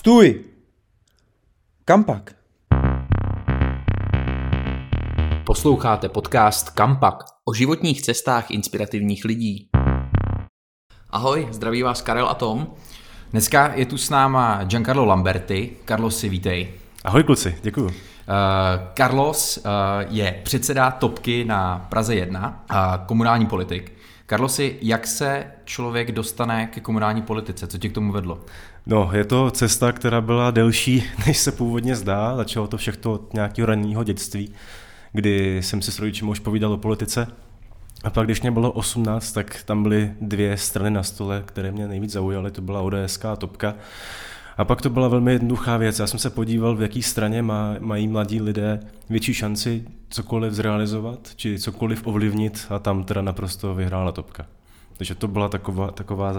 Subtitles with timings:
[0.00, 0.44] Stůj!
[1.84, 2.34] Kam pak?
[5.46, 9.68] Posloucháte podcast Kampak o životních cestách inspirativních lidí.
[11.10, 12.66] Ahoj, zdraví vás Karel a Tom.
[13.30, 15.76] Dneska je tu s náma Giancarlo Lamberti.
[15.88, 16.68] Carlos, si vítej.
[17.04, 17.86] Ahoj kluci, děkuju.
[17.86, 17.92] Uh,
[18.94, 19.62] Carlos uh,
[20.08, 22.76] je předseda Topky na Praze 1, uh,
[23.06, 23.99] komunální politik.
[24.30, 27.66] Carlosi, jak se člověk dostane ke komunální politice?
[27.66, 28.40] Co tě k tomu vedlo?
[28.86, 32.36] No, je to cesta, která byla delší, než se původně zdá.
[32.36, 34.52] Začalo to všechno od nějakého ranního dětství,
[35.12, 37.26] kdy jsem si s rodičem už povídal o politice.
[38.04, 41.88] A pak, když mě bylo 18, tak tam byly dvě strany na stole, které mě
[41.88, 42.50] nejvíc zaujaly.
[42.50, 43.74] To byla ODS a Topka.
[44.60, 45.98] A pak to byla velmi jednoduchá věc.
[45.98, 51.28] Já jsem se podíval, v jaké straně má, mají mladí lidé větší šanci cokoliv zrealizovat,
[51.36, 54.46] či cokoliv ovlivnit a tam teda naprosto vyhrála topka.
[54.96, 56.34] Takže to byla taková, taková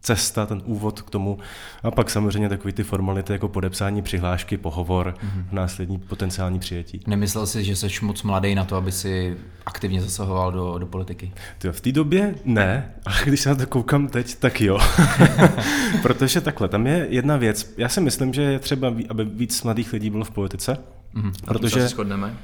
[0.00, 1.38] cesta, ten úvod k tomu.
[1.82, 5.44] A pak samozřejmě takový ty formality jako podepsání přihlášky, pohovor, mm-hmm.
[5.52, 7.00] následní potenciální přijetí.
[7.06, 11.32] Nemyslel jsi, že jsi moc mladý na to, aby si aktivně zasahoval do, do politiky?
[11.58, 14.78] Tyjo, v té době ne, ale když se na to koukám teď, tak jo.
[16.02, 17.74] Protože takhle, tam je jedna věc.
[17.76, 20.78] Já si myslím, že je třeba, aby víc mladých lidí bylo v politice.
[21.14, 21.32] Mm-hmm.
[21.46, 21.80] Protože...
[21.80, 22.36] se shodneme.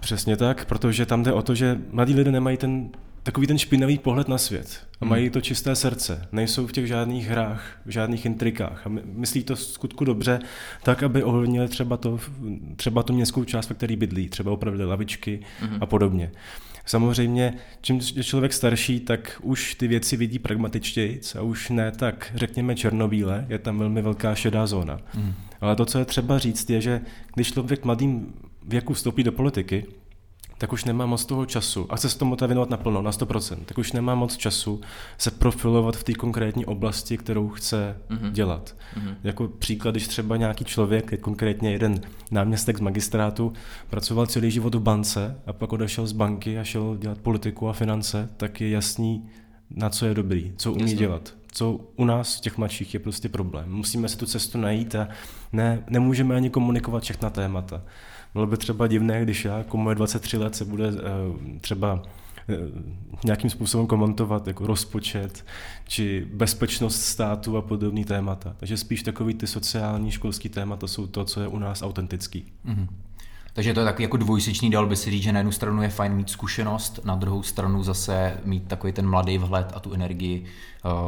[0.00, 2.90] Přesně tak, protože tam jde o to, že mladí lidé nemají ten
[3.28, 4.86] takový ten špinavý pohled na svět.
[5.00, 5.32] A mají hmm.
[5.32, 6.28] to čisté srdce.
[6.32, 8.86] Nejsou v těch žádných hrách, v žádných intrikách.
[8.86, 10.40] A myslí to skutku dobře,
[10.82, 12.18] tak, aby ovlivnili třeba, to,
[12.76, 14.28] třeba tu městskou část, ve které bydlí.
[14.28, 15.78] Třeba opravili lavičky hmm.
[15.80, 16.30] a podobně.
[16.86, 22.32] Samozřejmě, čím je člověk starší, tak už ty věci vidí pragmatičtěji a už ne tak,
[22.34, 24.98] řekněme, černobíle, je tam velmi velká šedá zóna.
[25.14, 25.34] Mm.
[25.60, 27.00] Ale to, co je třeba říct, je, že
[27.34, 28.34] když člověk mladým
[28.66, 29.86] věku vstoupí do politiky,
[30.58, 33.78] tak už nemá moc toho času a chce se tomu věnovat naplno, na 100%, tak
[33.78, 34.80] už nemá moc času
[35.18, 38.30] se profilovat v té konkrétní oblasti, kterou chce mm-hmm.
[38.30, 38.76] dělat.
[38.96, 39.14] Mm-hmm.
[39.24, 43.52] Jako příklad, když třeba nějaký člověk, konkrétně jeden náměstek z magistrátu,
[43.90, 47.72] pracoval celý život v bance a pak odešel z banky a šel dělat politiku a
[47.72, 49.28] finance, tak je jasný,
[49.70, 50.96] na co je dobrý, co umí Jasně.
[50.96, 51.34] dělat.
[51.52, 53.72] Co u nás, těch mladších, je prostě problém.
[53.72, 55.08] Musíme si tu cestu najít a
[55.52, 57.82] ne, nemůžeme ani komunikovat všechna témata.
[58.34, 62.02] Bylo by třeba divné, když já, komu je 23 let, se bude eh, třeba
[62.48, 62.56] eh,
[63.24, 65.44] nějakým způsobem komentovat jako rozpočet
[65.88, 68.54] či bezpečnost státu a podobný témata.
[68.58, 72.44] Takže spíš takový ty sociální školský témata jsou to, co je u nás autentický.
[72.66, 72.86] Mm-hmm.
[73.52, 75.88] Takže to je takový jako dvojsečný, dal by si říct, že na jednu stranu je
[75.88, 80.44] fajn mít zkušenost, na druhou stranu zase mít takový ten mladý vhled a tu energii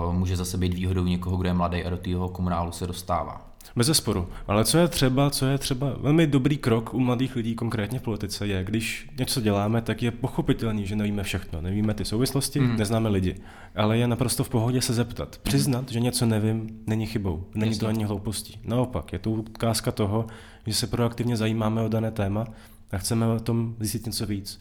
[0.07, 3.50] uh, může zase být výhodou někoho, kdo je mladý a do toho komunálu se dostává.
[3.77, 4.29] Bez sporu.
[4.47, 8.03] Ale co je třeba, co je třeba velmi dobrý krok u mladých lidí, konkrétně v
[8.03, 11.61] politice, je, když něco děláme, tak je pochopitelný, že nevíme všechno.
[11.61, 12.77] Nevíme ty souvislosti, mm.
[12.77, 13.37] neznáme lidi.
[13.77, 15.39] Ale je naprosto v pohodě se zeptat.
[15.43, 15.89] Přiznat, mm.
[15.89, 17.45] že něco nevím, není chybou.
[17.55, 17.81] Není Jasně.
[17.81, 18.61] to ani hloupostí.
[18.65, 20.27] Naopak, je to ukázka toho,
[20.67, 22.47] že se proaktivně zajímáme o dané téma
[22.93, 24.61] a chceme o tom zjistit něco víc.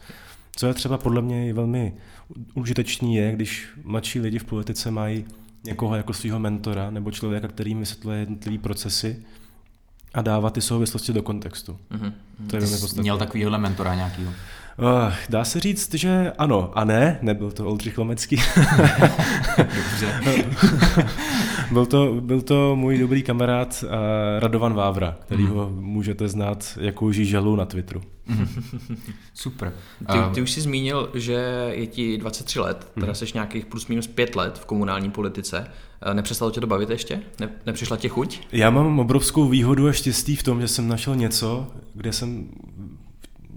[0.56, 1.94] Co je třeba podle mě velmi
[2.54, 5.26] užitečný je, když mladší lidi v politice mají
[5.64, 9.24] někoho jako svého mentora nebo člověka, který vysvětluje jednotlivé procesy
[10.14, 11.78] a dává ty souvislosti do kontextu.
[11.92, 12.14] Mm-hmm.
[12.48, 13.02] To je velmi podstatné.
[13.02, 14.32] Měl takovýhle mentora nějakýho?
[14.32, 18.36] Uh, dá se říct, že ano a ne, nebyl to Oldřich Lomecký.
[19.58, 20.22] Dobře.
[21.72, 23.90] byl, to, byl to můj dobrý kamarád uh,
[24.40, 25.50] Radovan Vávra, který mm.
[25.50, 28.02] ho můžete znát jako žíželu na Twitteru.
[29.34, 29.74] Super.
[30.12, 33.16] Ty, ty už jsi zmínil, že je ti 23 let, teda mhm.
[33.16, 35.68] jsi nějakých plus minus 5 let v komunální politice.
[36.14, 37.22] Nepřestalo tě to bavit ještě?
[37.40, 38.40] Ne, nepřišla tě chuť?
[38.52, 42.50] Já mám obrovskou výhodu a štěstí v tom, že jsem našel něco, kde jsem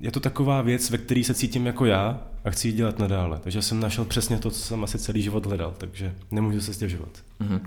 [0.01, 3.39] je to taková věc, ve které se cítím jako já a chci ji dělat nadále.
[3.43, 7.11] Takže jsem našel přesně to, co jsem asi celý život hledal, takže nemůžu se stěžovat.
[7.41, 7.61] Mm-hmm.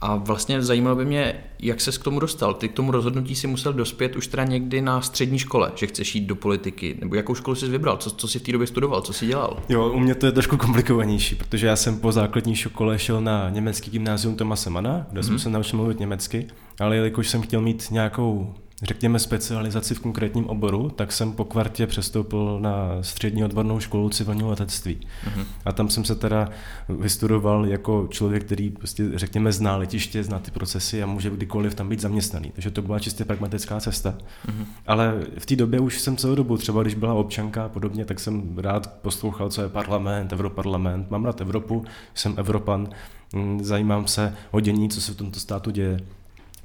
[0.00, 2.54] A vlastně zajímalo by mě, jak ses k tomu dostal.
[2.54, 6.14] Ty k tomu rozhodnutí si musel dospět už teda někdy na střední škole, že chceš
[6.14, 6.96] jít do politiky.
[7.00, 7.96] Nebo jakou školu jsi vybral?
[7.96, 9.00] Co, co jsi v té době studoval?
[9.00, 9.62] Co jsi dělal?
[9.68, 13.50] Jo, u mě to je trošku komplikovanější, protože já jsem po základní škole šel na
[13.50, 15.26] německý gymnázium Tomase Mana, kde mm-hmm.
[15.26, 16.46] jsem se naučil mluvit německy,
[16.80, 21.86] ale jelikož jsem chtěl mít nějakou řekněme, specializaci v konkrétním oboru, tak jsem po kvartě
[21.86, 25.00] přestoupil na střední odbornou školu civilního letectví.
[25.26, 25.44] Uh-huh.
[25.64, 26.48] A tam jsem se teda
[26.88, 31.88] vystudoval jako člověk, který prostě, řekněme, zná letiště, zná ty procesy a může kdykoliv tam
[31.88, 32.50] být zaměstnaný.
[32.54, 34.14] Takže to byla čistě pragmatická cesta.
[34.48, 34.66] Uh-huh.
[34.86, 38.20] Ale v té době už jsem celou dobu, třeba když byla občanka a podobně, tak
[38.20, 41.10] jsem rád poslouchal, co je parlament, europarlament.
[41.10, 41.84] Mám rád Evropu,
[42.14, 42.88] jsem Evropan,
[43.32, 46.00] mm, zajímám se o dění, co se v tomto státu děje.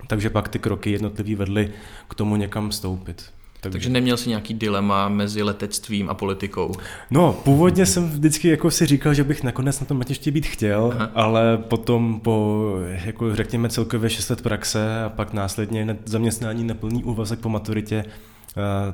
[0.07, 1.71] Takže pak ty kroky jednotlivý vedly
[2.09, 3.23] k tomu někam stoupit.
[3.71, 6.71] Takže neměl jsi nějaký dilema mezi letectvím a politikou?
[7.11, 10.93] No, původně jsem vždycky jako si říkal, že bych nakonec na tom letišti být chtěl,
[10.95, 11.11] Aha.
[11.15, 17.03] ale potom po, jako řekněme, celkově 6 let praxe a pak následně zaměstnání na plný
[17.03, 18.05] úvazek po maturitě,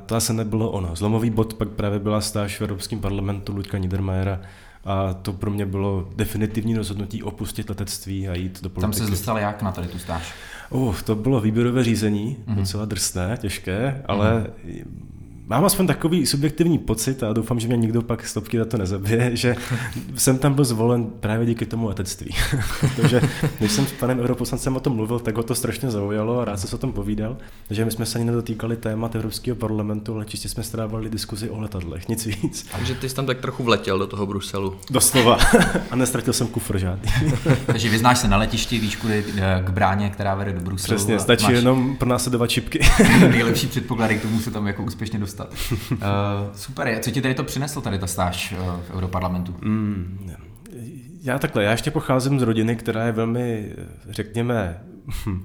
[0.06, 0.96] to asi nebylo ono.
[0.96, 4.40] Zlomový bod pak právě byla stáž v Evropském parlamentu Luďka Niedermayera,
[4.84, 8.80] a to pro mě bylo definitivní rozhodnutí opustit letectví a jít do politiky.
[8.80, 10.34] Tam se dostal jak na tady tu stáž?
[10.70, 12.54] Uh, to bylo výběrové řízení, mm-hmm.
[12.54, 15.00] docela drsné, těžké, ale mm-hmm
[15.50, 19.36] mám aspoň takový subjektivní pocit a doufám, že mě nikdo pak stopky za to nezabije,
[19.36, 19.56] že
[20.14, 22.34] jsem tam byl zvolen právě díky tomu letectví.
[22.80, 23.20] Protože
[23.58, 26.60] když jsem s panem europoslancem o tom mluvil, tak ho to strašně zaujalo a rád
[26.60, 27.36] se o tom povídal,
[27.70, 31.60] že my jsme se ani nedotýkali témat Evropského parlamentu, ale čistě jsme strávali diskuzi o
[31.60, 32.66] letadlech, nic víc.
[32.72, 34.76] Takže ty jsi tam tak trochu vletěl do toho Bruselu.
[34.90, 35.38] Doslova.
[35.90, 37.12] a nestratil jsem kufr žádný.
[37.66, 40.96] Takže vyznáš se na letišti, víš kudy eh, k bráně, která vede do Bruselu.
[40.96, 41.54] Přesně, stačí máš...
[41.54, 42.80] jenom pronásledovat čipky.
[43.30, 45.78] nejlepší předpoklady k tomu se tam jako úspěšně dostat dostat.
[45.92, 45.98] Uh,
[46.54, 49.56] super, co ti tady to přineslo, tady ta stáž uh, v Europarlamentu?
[49.60, 50.30] Mm,
[51.22, 53.74] já takhle, já ještě pocházím z rodiny, která je velmi,
[54.08, 54.80] řekněme,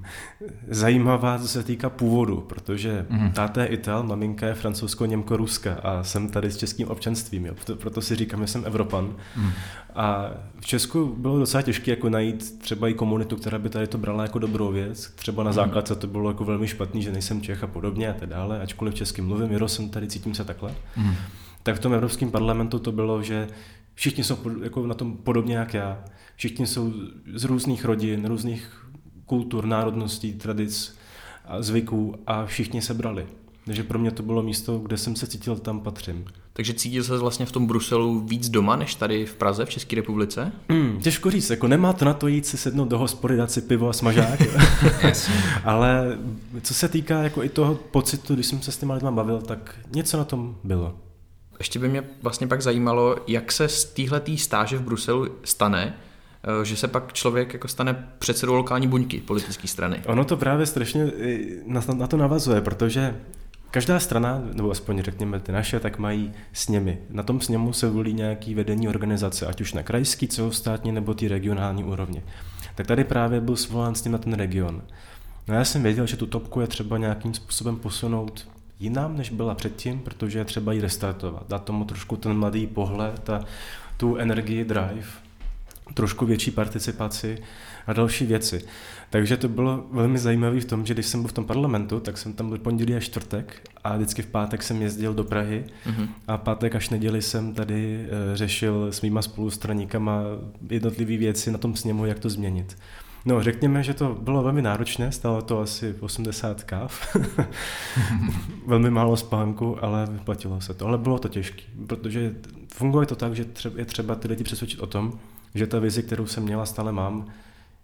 [0.68, 3.32] zajímavá, co se týká původu, protože mm.
[3.32, 7.54] táta je Ital, maminka je francouzsko-němko-ruska a jsem tady s českým občanstvím, jo.
[7.54, 9.14] Proto, proto si říkám, že jsem Evropan.
[9.36, 9.50] Mm.
[9.94, 10.30] A
[10.60, 14.22] v Česku bylo docela těžké jako najít třeba i komunitu, která by tady to brala
[14.22, 15.12] jako dobrou věc.
[15.16, 15.54] Třeba na mhm.
[15.54, 18.94] základce to bylo jako velmi špatný, že nejsem Čech a podobně a tak dále, ačkoliv
[18.94, 20.74] česky mluvím, Jiro jsem tady, cítím se takhle.
[20.96, 21.14] Mm.
[21.62, 23.48] Tak v tom Evropském parlamentu to bylo, že
[23.94, 26.04] všichni jsou jako na tom podobně jak já.
[26.36, 26.92] Všichni jsou
[27.34, 28.85] z různých rodin, různých
[29.26, 30.96] kultur, národností, tradic
[31.60, 33.26] zvyků a všichni se brali.
[33.66, 36.24] Takže pro mě to bylo místo, kde jsem se cítil, tam patřím.
[36.52, 39.96] Takže cítil se vlastně v tom Bruselu víc doma, než tady v Praze, v České
[39.96, 40.52] republice?
[40.68, 43.60] Mm, těžko říct, jako nemá to na to jít si sednout do hospody, dát si
[43.60, 44.42] pivo a smažák.
[45.64, 46.18] Ale
[46.62, 49.78] co se týká jako i toho pocitu, když jsem se s těma lidma bavil, tak
[49.94, 50.94] něco na tom bylo.
[51.58, 55.94] Ještě by mě vlastně pak zajímalo, jak se z téhletý stáže v Bruselu stane,
[56.62, 60.02] že se pak člověk jako stane předsedou lokální buňky politické strany.
[60.06, 61.38] Ono to právě strašně eh,
[61.96, 63.14] na, to navazuje, protože
[63.70, 66.98] Každá strana, nebo aspoň řekněme ty naše, tak mají sněmy.
[67.10, 71.28] Na tom sněmu se volí nějaký vedení organizace, ať už na krajský, celostátní nebo ty
[71.28, 72.22] regionální úrovni.
[72.74, 74.82] Tak tady právě byl svolán s ním na ten region.
[75.48, 78.48] No já jsem věděl, že tu topku je třeba nějakým způsobem posunout
[78.80, 83.30] jinam, než byla předtím, protože je třeba ji restartovat, dát tomu trošku ten mladý pohled
[83.30, 83.44] a
[83.96, 85.25] tu energii drive
[85.94, 87.38] trošku větší participaci
[87.86, 88.64] a další věci.
[89.10, 92.18] Takže to bylo velmi zajímavé v tom, že když jsem byl v tom parlamentu, tak
[92.18, 96.08] jsem tam byl pondělí a čtvrtek a vždycky v pátek jsem jezdil do Prahy mm-hmm.
[96.28, 100.22] a pátek až neděli jsem tady e, řešil s mýma spolustraníkama
[100.70, 102.76] jednotlivé věci na tom sněmu, jak to změnit.
[103.24, 107.16] No, řekněme, že to bylo velmi náročné, stalo to asi 80 káv,
[108.66, 110.86] velmi málo spánku, ale vyplatilo se to.
[110.86, 112.34] Ale bylo to těžké, protože
[112.74, 113.44] funguje to tak, že
[113.76, 115.18] je třeba ty lidi přesvědčit o tom,
[115.56, 117.26] že ta vize, kterou jsem měla, stále mám,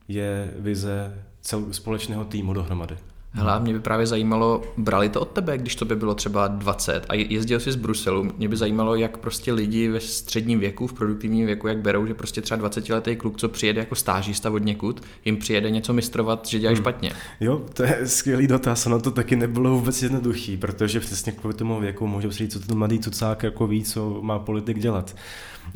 [0.09, 2.97] je vize cel, společného týmu dohromady.
[3.35, 7.07] Hele, mě by právě zajímalo, brali to od tebe, když to by bylo třeba 20
[7.09, 10.93] a jezdil jsi z Bruselu, mě by zajímalo, jak prostě lidi ve středním věku, v
[10.93, 15.03] produktivním věku, jak berou, že prostě třeba 20-letý kluk, co přijede jako stážista od někud,
[15.25, 16.83] jim přijede něco mistrovat, že dělají hmm.
[16.83, 17.13] špatně.
[17.41, 21.81] Jo, to je skvělý dotaz, ono to taky nebylo vůbec jednoduchý, protože přesně kvůli tomu
[21.81, 25.15] věku můžu si říct, co ten mladý cucák jako ví, co má politik dělat.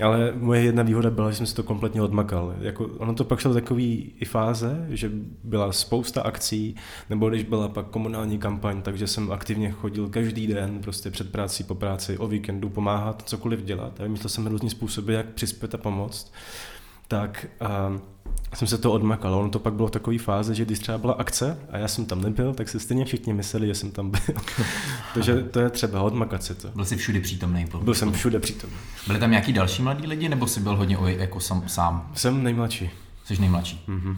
[0.03, 2.55] Ale moje jedna výhoda byla, že jsem si to kompletně odmakal.
[2.61, 5.11] Jako, ono to pak šlo takový i fáze, že
[5.45, 6.77] byla spousta akcí,
[7.11, 11.65] nebo když byla pak komunální kampaň, takže jsem aktivně chodil každý den, prostě před práci,
[11.65, 14.01] po práci, o víkendu pomáhat, cokoliv dělat.
[14.01, 16.33] A vymyslel jsem různý způsoby, jak přispět a pomoct.
[17.09, 17.99] Tak a
[18.55, 19.35] jsem se to odmakal.
[19.35, 22.07] Ono to pak bylo v takové fáze, že když třeba byla akce a já jsem
[22.07, 24.21] tam nebyl, tak se stejně všichni mysleli, že jsem tam byl.
[25.15, 26.69] Takže to je třeba odmakat se to.
[26.75, 27.67] Byl jsi všude přítomný?
[27.83, 28.77] Byl jsem všude přítomný.
[29.07, 32.11] Byli tam nějaký další mladí lidi, nebo jsi byl hodně jako sam, sám?
[32.15, 32.91] Jsem nejmladší.
[33.25, 33.85] Jsi nejmladší.
[33.89, 34.17] Mm-hmm.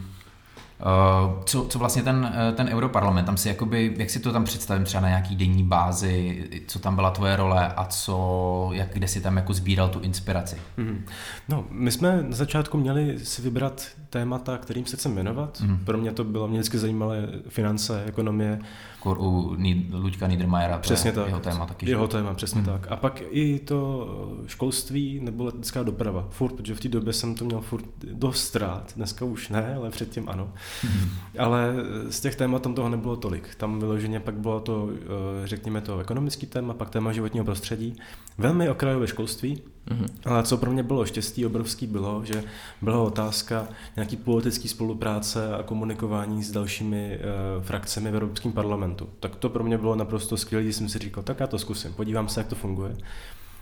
[0.80, 4.44] Eh, co, co vlastně ten, eh, ten europarlament, tam si jakoby, jak si to tam
[4.44, 9.08] představím třeba na nějaký denní bázi, co tam byla tvoje role a co, jak, kde
[9.08, 10.56] si tam jako sbíral tu inspiraci?
[10.76, 11.04] Mm.
[11.48, 15.60] No, my jsme na začátku měli si vybrat témata, kterým se chceme věnovat.
[15.60, 15.78] Mm.
[15.84, 18.60] Pro mě to bylo, mě vždycky zajímaly finance, ekonomie,
[19.00, 19.56] Kor u
[19.92, 21.26] Luďka Niedermayera, přesně tak.
[21.26, 21.90] jeho téma taky.
[21.90, 22.70] Jeho téma, přesně hmm.
[22.70, 22.86] tak.
[22.90, 24.08] A pak i to
[24.46, 26.26] školství nebo letecká doprava.
[26.30, 28.92] Furt, protože v té době jsem to měl furt dost rád.
[28.96, 30.52] Dneska už ne, ale předtím ano.
[30.82, 31.10] Hmm.
[31.38, 31.74] Ale
[32.10, 33.54] z těch témat tam toho nebylo tolik.
[33.54, 37.96] Tam vyloženě pak bylo to, eh, řekněme to, ekonomický téma, pak téma životního prostředí.
[38.38, 40.08] Velmi okrajové školství, Mm-hmm.
[40.24, 42.44] Ale co pro mě bylo štěstí obrovský bylo, že
[42.82, 49.08] byla otázka nějaký politické spolupráce a komunikování s dalšími uh, frakcemi v Evropském parlamentu.
[49.20, 51.92] Tak to pro mě bylo naprosto skvělé, když jsem si říkal, tak já to zkusím,
[51.92, 52.96] podívám se, jak to funguje.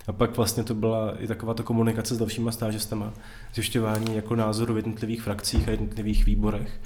[0.07, 3.13] A pak vlastně to byla i taková ta komunikace s dalšíma stážistama,
[3.55, 6.81] zjišťování jako názoru v jednotlivých frakcích a jednotlivých výborech.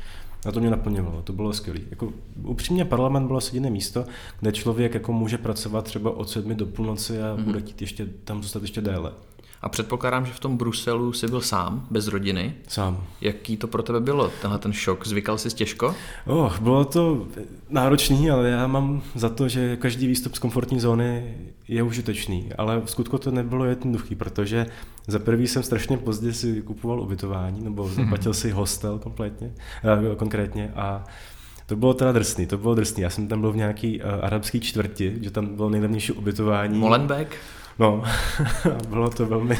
[0.47, 1.81] A to mě naplňovalo, to bylo skvělé.
[1.91, 4.05] Jako, upřímně parlament bylo asi jediné místo,
[4.41, 7.45] kde člověk jako může pracovat třeba od sedmi do půlnoci a mm-hmm.
[7.45, 9.13] bude chtít ještě tam zůstat ještě déle.
[9.62, 12.55] A předpokládám, že v tom Bruselu jsi byl sám, bez rodiny.
[12.69, 13.05] Sám.
[13.21, 15.07] Jaký to pro tebe bylo, tenhle ten šok?
[15.07, 15.95] Zvykal jsi těžko?
[16.26, 17.26] Oh, bylo to
[17.69, 21.35] náročný, ale já mám za to, že každý výstup z komfortní zóny
[21.69, 22.52] je užitečný.
[22.59, 24.67] Ale v skutku to nebylo jednoduchý, protože
[25.07, 29.52] za prvý jsem strašně pozdě si kupoval ubytování, nebo zaplatil si hostel kompletně,
[29.85, 31.05] eh, konkrétně a
[31.67, 33.02] to bylo teda drsný, to bylo drsný.
[33.02, 36.79] Já jsem tam byl v nějaký uh, arabský čtvrti, že tam bylo nejlevnější ubytování.
[36.79, 37.37] Molenbeek?
[37.81, 38.03] No,
[38.89, 39.59] bylo to velmi,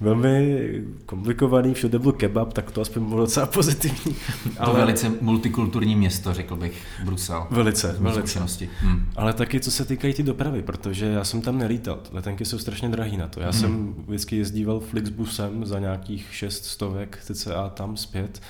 [0.00, 0.60] velmi
[1.06, 4.16] komplikovaný, všude byl kebab, tak to aspoň bylo docela pozitivní.
[4.58, 4.72] Ale...
[4.72, 7.46] To velice multikulturní město, řekl bych, Brusel.
[7.50, 8.46] Velice, velice.
[8.80, 9.08] Hmm.
[9.16, 12.88] Ale taky co se týkají ty dopravy, protože já jsem tam nelítal, letenky jsou strašně
[12.88, 13.40] drahý na to.
[13.40, 13.60] Já hmm.
[13.60, 18.42] jsem vždycky jezdíval Flixbusem za nějakých šest stovek cca tam zpět.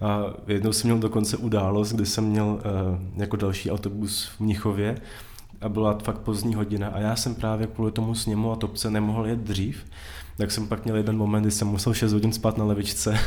[0.00, 4.96] A jednou jsem měl dokonce událost, kdy jsem měl uh, jako další autobus v Mnichově
[5.60, 9.26] a byla fakt pozdní hodina a já jsem právě kvůli tomu sněmu a topce nemohl
[9.26, 9.84] jet dřív,
[10.36, 13.18] tak jsem pak měl jeden moment, kdy jsem musel 6 hodin spát na levičce,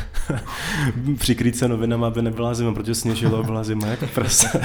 [1.18, 4.60] přikrýt se novinama, aby nebyla zima, protože sněžilo, byla zima jako prase.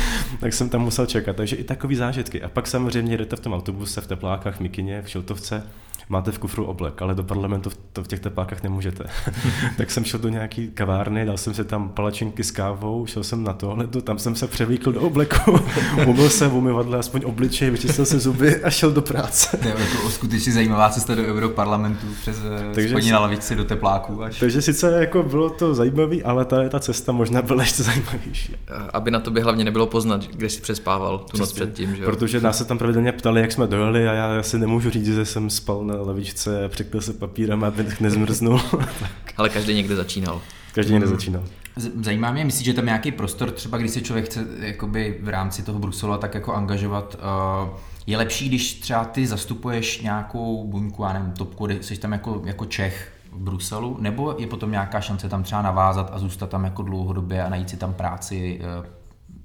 [0.40, 2.42] tak jsem tam musel čekat, takže i takový zážitky.
[2.42, 5.66] A pak samozřejmě jdete v tom autobuse, v teplákách, v Mikině, v Šiltovce,
[6.08, 9.04] máte v kufru oblek, ale do parlamentu to v těch teplákách nemůžete.
[9.76, 13.44] tak jsem šel do nějaký kavárny, dal jsem si tam palačinky s kávou, šel jsem
[13.44, 15.60] na tohle, tam jsem se převlíkl do obleku,
[16.06, 19.56] umyl jsem v umyvadle aspoň obličej, vyčistil se zuby a šel do práce.
[19.56, 23.64] To je jako skutečně zajímavá cesta do Europarlamentu přes eh, takže spodní na lavici do
[23.64, 24.22] tepláků.
[24.22, 24.38] Až.
[24.38, 28.56] Takže sice jako bylo to zajímavé, ale ta, ta cesta možná byla ještě zajímavější.
[28.92, 31.96] Aby na by hlavně nebylo poznat, kde jsi přespával tu Přesně, noc předtím.
[31.96, 32.04] Že?
[32.04, 35.24] Protože nás se tam pravidelně ptali, jak jsme dojeli a já si nemůžu říct, že
[35.24, 38.60] jsem spal na lavičce a překryl se papírem, aby nezmrznul.
[39.36, 40.40] Ale každý někde začínal.
[40.74, 41.42] Každý někde začínal.
[41.76, 45.62] Zajímá mě, myslíš, že tam nějaký prostor, třeba když se člověk chce jakoby v rámci
[45.62, 47.18] toho Bruselu tak jako angažovat,
[47.64, 47.70] uh,
[48.06, 52.66] je lepší, když třeba ty zastupuješ nějakou buňku, já nevím, topku, jsi tam jako, jako
[52.66, 56.82] Čech v Bruselu, nebo je potom nějaká šance tam třeba navázat a zůstat tam jako
[56.82, 58.86] dlouhodobě a najít si tam práci uh,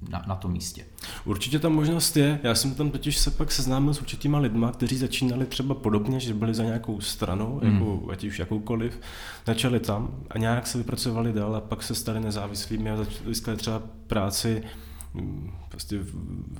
[0.08, 0.84] na, na tom místě.
[1.24, 2.40] Určitě ta možnost je.
[2.42, 6.34] Já jsem tam totiž se pak seznámil s určitýma lidma, kteří začínali třeba podobně, že
[6.34, 7.72] byli za nějakou stranou, mm.
[7.72, 9.00] jako, ať už jakoukoliv,
[9.46, 13.82] začali tam a nějak se vypracovali dál a pak se stali nezávislými a začali třeba
[14.06, 14.62] práci
[15.14, 15.98] mm, prostě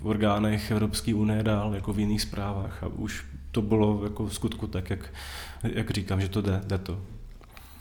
[0.00, 4.35] v orgánech Evropské unie dál, jako v jiných zprávách a už to bylo jako v
[4.35, 5.14] skutku tak, jak,
[5.62, 7.00] jak říkám, že to jde, jde to.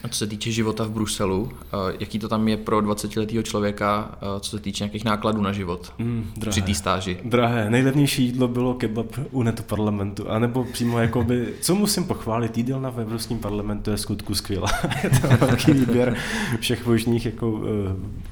[0.04, 1.68] A co se týče života v Bruselu, eh,
[2.00, 5.94] jaký to tam je pro 20-letého člověka, eh, co se týče nějakých nákladů na život
[5.98, 7.18] mm, drahé, při té stáži?
[7.24, 7.70] Drahé.
[7.70, 13.00] Nejlevnější jídlo bylo kebab u netu parlamentu, anebo přímo jakoby, co musím pochválit, jídelna v
[13.00, 14.70] Evropském parlamentu je skutku skvělá.
[15.04, 16.18] je to velký výběr
[16.60, 17.66] všech možných jako, uh,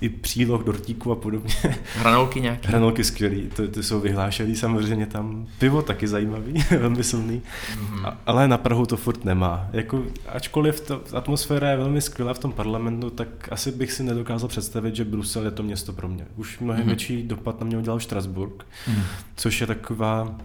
[0.01, 1.53] i příloh, dortíků a podobně.
[1.95, 2.67] Hranolky nějaké?
[2.67, 5.47] Hranolky skvělý, to, ty jsou vyhlášený samozřejmě tam.
[5.59, 8.07] Pivo taky zajímavý, velmi silný, mm-hmm.
[8.07, 9.67] a, ale na Prahu to furt nemá.
[9.73, 14.03] Jako, ačkoliv to atmosféra atmosféra je velmi skvělá v tom parlamentu, tak asi bych si
[14.03, 16.25] nedokázal představit, že Brusel je to město pro mě.
[16.35, 16.87] Už mnohem mm-hmm.
[16.87, 19.03] větší dopad na mě udělal Štrasburg, mm-hmm.
[19.35, 20.37] což je taková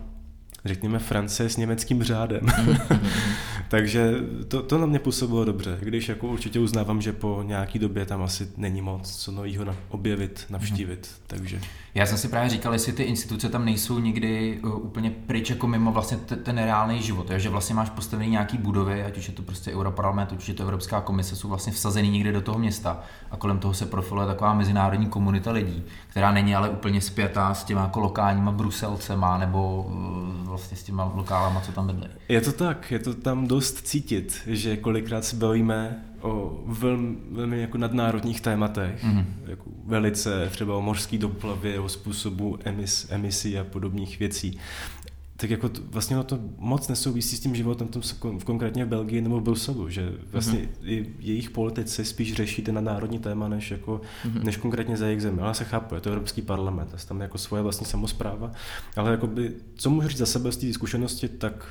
[0.65, 2.41] řekněme, Francie s německým řádem.
[2.41, 3.01] Mm-hmm.
[3.71, 4.15] Takže
[4.49, 8.23] to, to na mě působilo dobře, když jako určitě uznávám, že po nějaký době tam
[8.23, 11.07] asi není moc co nového na, objevit, navštívit.
[11.07, 11.23] Mm-hmm.
[11.27, 11.61] Takže.
[11.95, 15.67] Já jsem si právě říkal, jestli ty instituce tam nejsou nikdy uh, úplně pryč jako
[15.67, 19.35] mimo vlastně t- ten reálný život, že vlastně máš postavený nějaký budovy, ať už je
[19.35, 22.59] to prostě Europarlament, ať už je to Evropská komise, jsou vlastně vsazený někde do toho
[22.59, 23.01] města
[23.31, 27.65] a kolem toho se profiluje taková mezinárodní komunita lidí, která není ale úplně spjatá s
[27.65, 32.07] těma jako lokálníma Bruselcema nebo uh, vlastně s těma lokálama, co tam bydlí.
[32.29, 37.61] Je to tak, je to tam dost cítit, že kolikrát se bavíme o velmi, velmi
[37.61, 39.25] jako nadnárodních tématech, mm-hmm.
[39.47, 44.59] jako velice třeba o mořský doplavě, o způsobu emis, emisí a podobných věcí
[45.41, 48.03] tak jako to, vlastně to moc nesouvisí s tím životem tom,
[48.45, 51.07] konkrétně v Belgii nebo v Bruselu, že vlastně mm-hmm.
[51.19, 54.45] jejich politici spíš řeší ten národní téma, než, jako, mm-hmm.
[54.45, 55.41] než konkrétně za jejich zemi.
[55.41, 58.53] Ale se chápu, je to Evropský parlament, je tam jako svoje vlastní samozpráva,
[58.97, 61.67] ale jakoby, co můžu říct za sebe z té zkušenosti, tak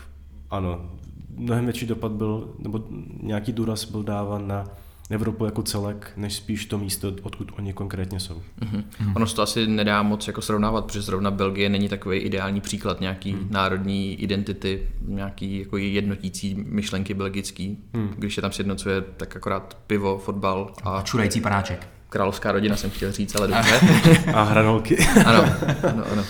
[0.50, 0.92] ano,
[1.40, 2.84] mnohem větší dopad byl, nebo
[3.22, 4.66] nějaký důraz byl dáván na
[5.10, 8.42] Evropu jako celek, než spíš to místo, odkud oni konkrétně jsou.
[8.62, 8.84] Mm-hmm.
[9.16, 13.02] Ono se to asi nedá moc jako srovnávat, protože zrovna Belgie není takový ideální příklad
[13.02, 13.48] nějaký mm.
[13.52, 17.78] národní identity, nějaký jako jednotící myšlenky belgický.
[17.94, 18.14] Mm.
[18.18, 21.02] Když je tam sjednocuje, tak akorát pivo, fotbal a...
[21.02, 21.88] Čurající panáček.
[22.10, 23.80] Královská rodina jsem chtěl říct, ale dobře.
[24.34, 24.98] a hranolky.
[25.26, 25.46] ano,
[25.90, 26.24] ano, ano.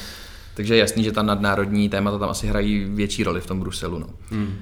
[0.53, 3.99] Takže je jasný, že ta nadnárodní témata tam asi hrají větší roli v tom Bruselu.
[3.99, 4.07] No.
[4.31, 4.55] Mm.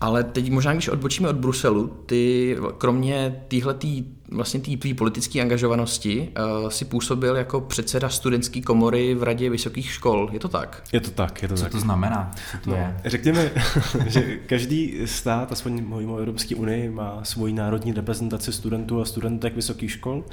[0.00, 6.68] Ale teď možná, když odbočíme od Bruselu, ty kromě téhletý, vlastně té politické angažovanosti uh,
[6.68, 10.30] si působil jako předseda studentské komory v radě vysokých škol.
[10.32, 10.84] Je to tak?
[10.92, 11.72] Je to tak, je to Co tak.
[11.72, 12.30] to znamená?
[12.50, 12.96] Co to no, je?
[13.04, 13.50] Řekněme,
[14.06, 19.90] že každý stát, aspoň mimo Evropské unii, má svoji národní reprezentaci studentů a studentek vysokých
[19.90, 20.24] škol.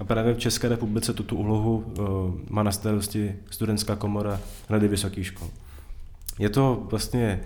[0.00, 2.06] A právě v České republice tuto úlohu uh,
[2.48, 5.48] má na starosti studentská komora Rady vysokých škol.
[6.38, 7.40] Je to vlastně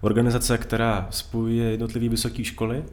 [0.00, 2.84] organizace, která spojuje jednotlivé vysoké školy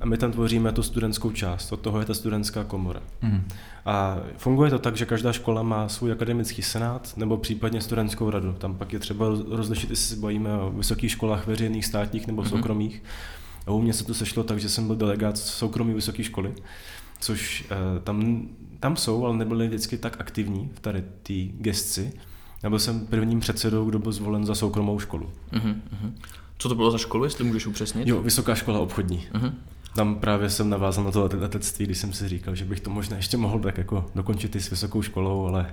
[0.00, 3.00] a my tam tvoříme tu studentskou část, od toho je ta studentská komora.
[3.22, 3.48] Mm.
[3.86, 8.52] A funguje to tak, že každá škola má svůj akademický senát nebo případně studentskou radu.
[8.52, 12.48] Tam pak je třeba rozlišit, jestli se bavíme o vysokých školách veřejných, státních nebo mm.
[12.48, 13.02] soukromých.
[13.66, 16.54] A u mě se to sešlo tak, že jsem byl delegát soukromí vysoké školy,
[17.20, 18.48] což uh, tam,
[18.80, 22.12] tam jsou, ale nebyli vždycky tak aktivní v tady té gestci.
[22.64, 25.30] Já byl jsem prvním předsedou, kdo byl zvolen za soukromou školu.
[25.52, 26.12] Uh-huh, uh-huh.
[26.58, 28.08] Co to bylo za školu, jestli můžeš upřesnit?
[28.08, 29.26] Jo, Vysoká škola obchodní.
[29.32, 29.52] Uh-huh.
[29.94, 33.16] Tam právě jsem navázal na to letectví, když jsem si říkal, že bych to možná
[33.16, 35.72] ještě mohl tak jako dokončit i s vysokou školou, ale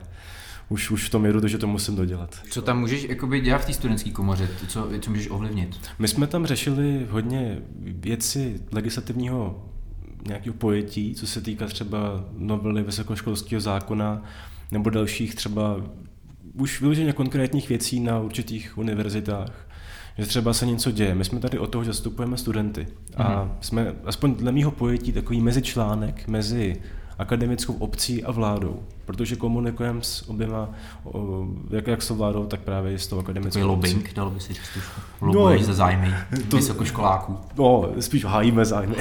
[0.70, 2.40] už, už v tom jedu, že to musím dodělat.
[2.50, 4.50] Co tam můžeš jakoby dělat v té studentské komoře?
[4.68, 5.80] Co, co můžeš ovlivnit?
[6.00, 9.66] My jsme tam řešili hodně věci legislativního
[10.28, 14.24] nějakého pojetí, co se týká třeba novely vysokoškolského zákona
[14.72, 15.78] nebo dalších třeba
[16.54, 19.68] už vyloženě konkrétních věcí na určitých univerzitách,
[20.18, 21.16] že třeba se něco děje.
[21.16, 23.52] My jsme tady o toho, že zastupujeme studenty a mm-hmm.
[23.62, 26.82] jsme, aspoň dle mého pojetí, takový mezičlánek mezi
[27.18, 30.70] akademickou obcí a vládou, protože komunikujeme s oběma,
[31.70, 34.62] jak, jak s vládou, tak právě s tou akademickou Takový lobbying, dalo by si říct
[35.22, 36.14] Lobuješ no, za zájmy
[36.50, 37.38] to, vysokoškoláků.
[37.58, 38.96] No, spíš hájíme zájmy.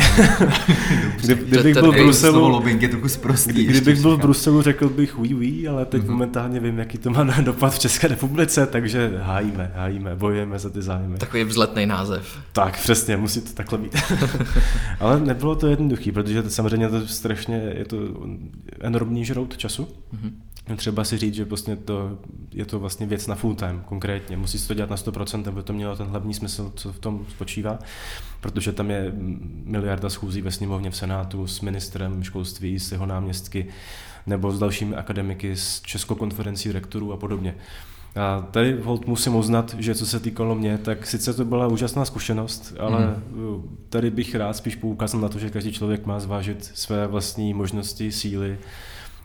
[1.20, 3.52] Kdy, kdybych byl v Bruselu, lobbying je trochu zprostý.
[3.52, 6.10] Kdy, kdybych byl v Bruselu, řekl bych oui, oui, ale teď mm-hmm.
[6.10, 10.82] momentálně vím, jaký to má dopad v České republice, takže hájíme, hájíme, bojujeme za ty
[10.82, 11.18] zájmy.
[11.18, 12.38] Takový vzletný název.
[12.52, 13.96] Tak, přesně, musí to takhle být.
[15.00, 17.96] ale nebylo to jednoduché, protože to, samozřejmě to strašně, je to
[18.80, 19.88] enormní žrout času.
[20.14, 20.76] Mm-hmm.
[20.76, 22.18] Třeba si říct, že vlastně to,
[22.52, 24.36] je to vlastně věc na full time konkrétně.
[24.36, 27.26] Musí se to dělat na 100%, aby to mělo ten hlavní smysl, co v tom
[27.30, 27.78] spočívá,
[28.40, 29.12] protože tam je
[29.64, 33.66] miliarda schůzí ve sněmovně v Senátu s ministrem školství, s jeho náměstky,
[34.26, 37.54] nebo s dalšími akademiky, s Českou konferencí rektorů a podobně.
[38.16, 42.04] A tady hold musím uznat, že co se týkalo mě, tak sice to byla úžasná
[42.04, 43.78] zkušenost, ale mm.
[43.88, 48.12] tady bych rád spíš poukázal na to, že každý člověk má zvážit své vlastní možnosti,
[48.12, 48.58] síly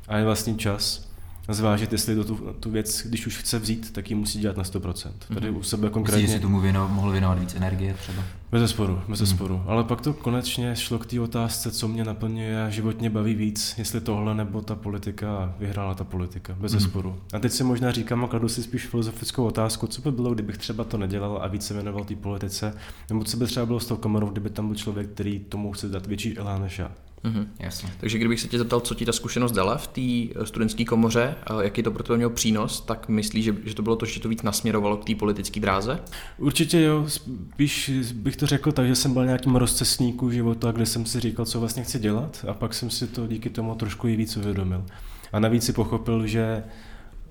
[0.08, 1.06] a je vlastní čas
[1.54, 4.64] zvážit, jestli to tu, tu věc, když už chce vzít, tak ji musí dělat na
[4.64, 5.12] 100%.
[5.34, 6.22] Tady u sebe konkrétně...
[6.22, 8.24] Myslíš, že tomu věno, mohl věnovat víc energie třeba?
[8.52, 9.28] Bez sporu, bez hmm.
[9.28, 9.64] sporu.
[9.68, 13.76] Ale pak to konečně šlo k té otázce, co mě naplňuje a životně baví víc,
[13.78, 16.56] jestli tohle nebo ta politika a vyhrála ta politika.
[16.60, 16.82] Bez hmm.
[16.82, 17.20] sporu.
[17.34, 20.58] A teď si možná říkám a kladu si spíš filozofickou otázku, co by bylo, kdybych
[20.58, 22.74] třeba to nedělal a více věnoval té politice,
[23.10, 25.90] nebo co by třeba bylo s tou kamerou, kdyby tam byl člověk, který tomu chce
[25.90, 26.92] dát větší elán než já.
[27.24, 27.48] Mm-hmm.
[27.60, 27.90] Jasně.
[28.00, 30.02] Takže kdybych se tě zeptal, co ti ta zkušenost dala v té
[30.42, 33.96] eh, studentské komoře, jaký to pro to měl přínos, tak myslíš, že, že to bylo
[33.96, 36.00] to, že to víc nasměrovalo k té politické dráze?
[36.38, 41.06] Určitě jo, spíš bych to řekl tak, že jsem byl nějakým rozcestníku života, kde jsem
[41.06, 44.16] si říkal, co vlastně chci dělat a pak jsem si to díky tomu trošku i
[44.16, 44.86] víc uvědomil.
[45.32, 46.64] A navíc si pochopil, že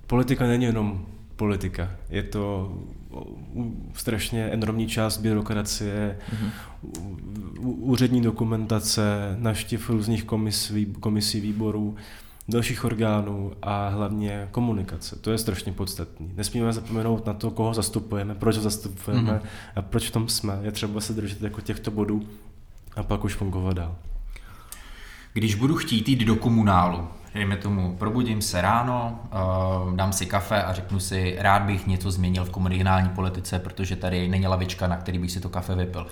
[0.07, 1.91] politika není jenom politika.
[2.11, 2.73] Je to
[3.95, 6.51] strašně enormní část byrokracie, mm-hmm.
[7.63, 11.97] úřední dokumentace, naštěv různých komisí, komisí výborů,
[12.49, 15.17] dalších orgánů a hlavně komunikace.
[15.17, 16.33] To je strašně podstatný.
[16.35, 19.49] Nesmíme zapomenout na to, koho zastupujeme, proč ho zastupujeme mm-hmm.
[19.77, 20.59] a proč v tom jsme.
[20.63, 22.23] Je třeba se držet jako těchto bodů
[22.97, 23.97] a pak už fungovat dál.
[25.37, 29.21] Když budu chtít jít do komunálu, dejme tomu, probudím se ráno,
[29.87, 33.97] uh, dám si kafe a řeknu si, rád bych něco změnil v komunální politice, protože
[33.97, 36.07] tady není lavička, na který bych si to kafe vypil.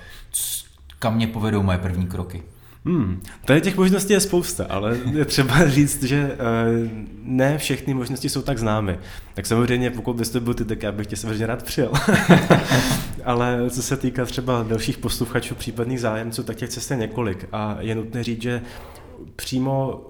[0.99, 2.43] Kam mě povedou moje první kroky?
[2.85, 6.89] Hmm, tady těch možností je spousta, ale je třeba říct, že uh,
[7.23, 8.99] ne všechny možnosti jsou tak známy.
[9.35, 11.93] Tak samozřejmě, pokud byste byl ty, tak já bych tě samozřejmě rád přijel.
[13.25, 17.49] ale co se týká třeba dalších posluchačů, případných zájemců, tak těch cest je několik.
[17.53, 18.63] A je nutné říct, že
[19.37, 20.07] přímo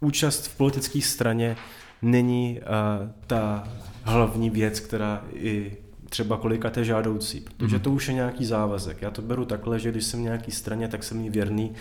[0.00, 1.56] účast v politické straně
[2.02, 3.68] není uh, ta
[4.02, 5.76] hlavní věc, která i
[6.08, 7.82] třeba kolikat je žádoucí, protože mm.
[7.82, 9.02] to už je nějaký závazek.
[9.02, 11.74] Já to beru takhle, že když jsem v nějaký straně, tak jsem jí věrný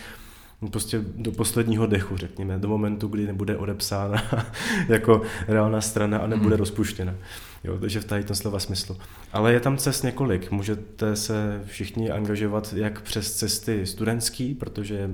[0.72, 4.24] prostě do posledního dechu, řekněme, do momentu, kdy nebude odepsána
[4.88, 6.60] jako reálná strana a nebude hmm.
[6.60, 7.16] rozpuštěna.
[7.64, 8.98] Jo, takže v tady ten slova smyslu.
[9.34, 10.52] Ale je tam cest několik.
[10.52, 15.10] Můžete se všichni angažovat jak přes cesty studentský, protože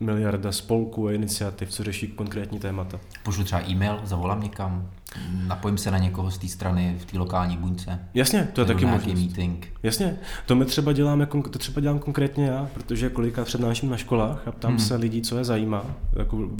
[0.00, 3.00] miliarda spolků a iniciativ, co řeší konkrétní témata.
[3.22, 4.90] Pošlu třeba e-mail, zavolám někam,
[5.46, 8.00] napojím se na někoho z té strany v té lokální buňce.
[8.14, 9.14] Jasně, to je taky možnost.
[9.14, 9.72] meeting.
[9.82, 14.48] Jasně, to my třeba děláme, to třeba dělám konkrétně já, protože kolikrát přednáším na školách
[14.48, 14.80] a ptám hmm.
[14.80, 15.84] se lidí, co je zajímá,
[16.18, 16.50] jako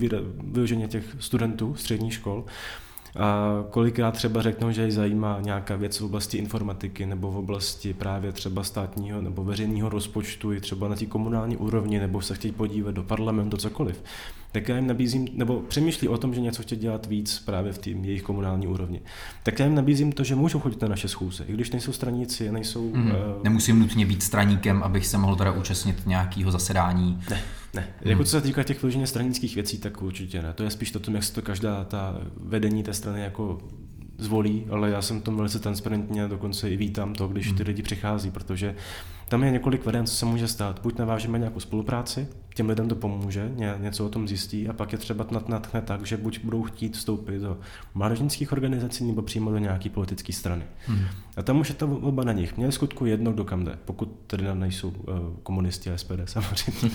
[0.43, 2.45] vyloženě těch studentů středních škol.
[3.17, 7.93] A kolikrát třeba řeknou, že je zajímá nějaká věc v oblasti informatiky nebo v oblasti
[7.93, 12.51] právě třeba státního nebo veřejného rozpočtu i třeba na té komunální úrovni nebo se chtějí
[12.51, 14.03] podívat do parlamentu, cokoliv
[14.59, 17.77] tak já jim nabízím, nebo přemýšlí o tom, že něco chtějí dělat víc právě v
[17.77, 19.01] tím jejich komunální úrovni.
[19.43, 22.51] Tak já jim nabízím to, že můžou chodit na naše schůze, i když nejsou straníci,
[22.51, 22.95] nejsou...
[22.95, 23.05] Mm.
[23.05, 23.13] Uh...
[23.43, 27.19] Nemusím nutně být straníkem, abych se mohl teda účastnit nějakého zasedání.
[27.29, 27.41] Ne,
[27.73, 27.81] ne.
[27.81, 28.11] Hmm.
[28.11, 30.53] Jako co se týká těch vyloženě stranických věcí, tak určitě ne.
[30.53, 33.59] To je spíš to, tom, jak se to každá ta vedení té strany jako
[34.17, 37.67] zvolí, ale já jsem tom velice transparentně a dokonce i vítám to, když ty hmm.
[37.67, 38.75] lidi přichází, protože
[39.27, 40.79] tam je několik variant, co se může stát.
[40.83, 44.91] Buď navážeme nějakou spolupráci, těm lidem to pomůže, ně, něco o tom zjistí a pak
[44.91, 47.57] je třeba natchne tak, že buď budou chtít vstoupit do
[47.93, 50.63] mládežnických organizací nebo přímo do nějaké politické strany.
[50.85, 51.05] Hmm.
[51.37, 52.53] A tam už je to oba na nich.
[52.57, 54.95] Je skutku jedno, kdo kam jde, pokud tedy nejsou uh,
[55.43, 56.91] komunisti a SPD samozřejmě.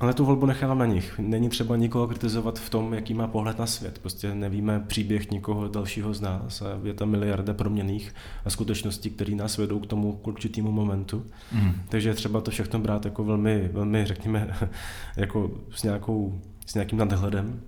[0.00, 1.18] Ale tu volbu nechávám na nich.
[1.18, 3.98] Není třeba nikoho kritizovat v tom, jaký má pohled na svět.
[3.98, 9.34] Prostě nevíme příběh nikoho dalšího z nás a je tam miliarda proměných a skutečností, které
[9.34, 11.26] nás vedou k tomu k určitému momentu.
[11.52, 11.72] Mm.
[11.88, 14.56] Takže třeba to všechno brát jako velmi, velmi řekněme,
[15.16, 17.60] jako s, nějakou, s nějakým nadhledem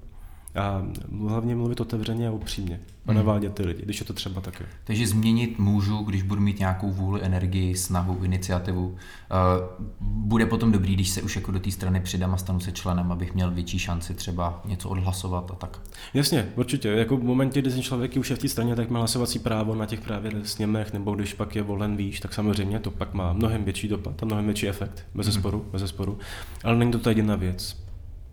[0.59, 0.83] a
[1.29, 3.17] hlavně mluvit otevřeně a upřímně a hmm.
[3.17, 4.65] navádět ty lidi, když je to třeba taky.
[4.85, 8.87] Takže změnit můžu, když budu mít nějakou vůli, energii, snahu, iniciativu.
[8.89, 8.97] Uh,
[10.01, 13.13] bude potom dobrý, když se už jako do té strany přidám a stanu se členem,
[13.13, 15.81] abych měl větší šanci třeba něco odhlasovat a tak.
[16.15, 16.89] Jasně, určitě.
[16.89, 19.75] Jako v momentě, kdy ten člověk už je v té straně, tak má hlasovací právo
[19.75, 23.33] na těch právě sněmech, nebo když pak je volen výš, tak samozřejmě to pak má
[23.33, 26.19] mnohem větší dopad a mnohem větší efekt, bez sporu, bez sporu.
[26.65, 27.88] Ale není to ta jediná věc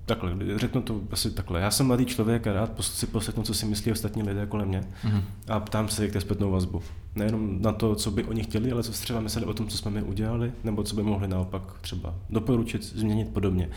[0.05, 1.61] takhle, řeknu to asi takhle.
[1.61, 4.81] Já jsem mladý člověk a rád si poslechnu, co si myslí ostatní lidé kolem mě
[5.03, 5.21] mm-hmm.
[5.47, 6.81] a ptám se jich zpětnou vazbu.
[7.15, 9.77] Nejenom na to, co by oni chtěli, ale co si třeba mysleli o tom, co
[9.77, 13.69] jsme my udělali, nebo co by mohli naopak třeba doporučit, změnit podobně.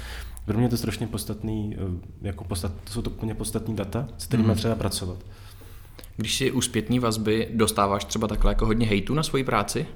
[0.45, 4.09] Pro mě je to strašně podstatný, eh, jako podstat, to jsou to úplně podstatní data,
[4.19, 4.57] s kterými mm-hmm.
[4.57, 5.19] třeba pracovat.
[6.21, 9.87] Když si u zpětní vazby dostáváš třeba takhle jako hodně hejtu na svoji práci?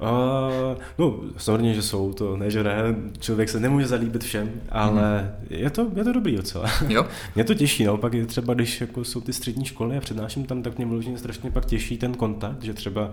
[0.00, 2.74] Uh, no, samozřejmě, že jsou to, ne, že ne,
[3.20, 5.46] člověk se nemůže zalíbit všem, ale mm.
[5.50, 6.70] je, to, je to dobrý docela.
[6.88, 7.06] Jo?
[7.34, 10.62] mě to těší, naopak je třeba, když jako jsou ty střední školy a přednáším tam,
[10.62, 13.10] tak mě vložně strašně pak těší ten kontakt, že třeba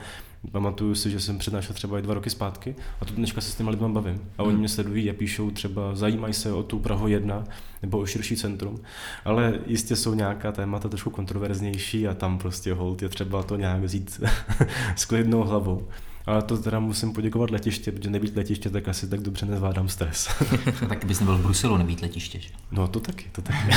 [0.51, 3.55] pamatuju si, že jsem přednášel třeba i dva roky zpátky a tu dneška se s
[3.55, 4.21] těmi lidmi bavím.
[4.37, 4.59] A oni mm.
[4.59, 7.43] mě sledují a píšou třeba, zajímají se o tu Prahu 1
[7.81, 8.79] nebo o širší centrum,
[9.25, 13.81] ale jistě jsou nějaká témata trošku kontroverznější a tam prostě hold je třeba to nějak
[13.81, 14.21] vzít
[14.95, 15.87] s klidnou hlavou.
[16.29, 20.29] Ale to teda musím poděkovat letiště, protože nebýt letiště, tak asi tak dobře nezvládám stres.
[20.89, 22.39] tak bys nebyl v Bruselu, nebýt letiště.
[22.39, 22.49] Že?
[22.71, 23.69] No to taky, to taky.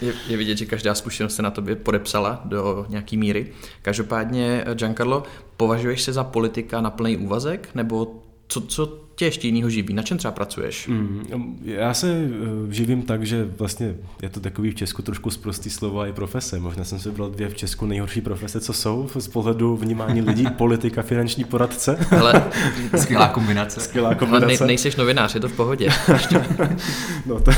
[0.00, 3.52] je, je vidět, že každá zkušenost se na tobě podepsala do nějaký míry.
[3.82, 5.22] Každopádně, Giancarlo,
[5.56, 8.86] považuješ se za politika na plný úvazek, nebo co, co
[9.20, 9.94] tě ještě jinýho živí?
[9.94, 10.88] Na čem třeba pracuješ?
[10.88, 15.70] Mm, já se uh, živím tak, že vlastně je to takový v Česku trošku zprostý
[15.70, 16.60] slova i profese.
[16.60, 20.46] Možná jsem si vybral dvě v Česku nejhorší profese, co jsou z pohledu vnímání lidí,
[20.56, 22.06] politika, finanční poradce.
[22.20, 22.44] Ale
[22.96, 23.80] skvělá kombinace.
[23.80, 24.58] Skvělá kombinace.
[24.58, 25.88] Ale nejseš novinář, je to v pohodě.
[27.26, 27.50] no to,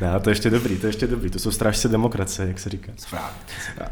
[0.00, 1.30] ne, to je ještě dobrý, to je ještě dobrý.
[1.30, 2.92] To jsou strážce demokracie, jak se říká.
[2.96, 3.38] Správně.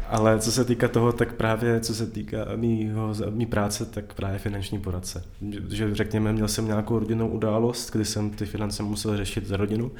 [0.09, 4.39] Ale co se týká toho, tak právě co se týká mýho, mý práce, tak právě
[4.39, 5.23] finanční poradce.
[5.69, 9.91] Že řekněme, měl jsem nějakou rodinnou událost, kdy jsem ty finance musel řešit za rodinu.